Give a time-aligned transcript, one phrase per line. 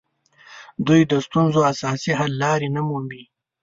[0.85, 3.23] دوی د ستونزو اساسي حل لارې نه مومي